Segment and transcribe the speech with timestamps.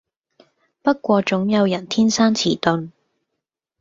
[0.81, 2.89] 不過總有人天生遲鈍